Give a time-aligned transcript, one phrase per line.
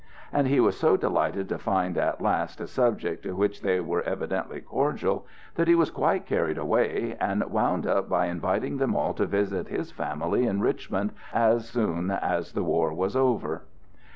[0.33, 4.01] And he was so delighted to find at last a subject to which they were
[4.01, 9.13] evidently cordial, that he was quite carried away, and would up by inviting them all
[9.13, 13.65] to visit his family in Richmond, as soon as soon as the war was over.